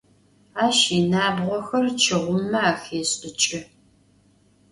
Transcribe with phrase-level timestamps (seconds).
[0.65, 3.59] Aş yinabğoxer çı ğumıme axêş'ıç'ı.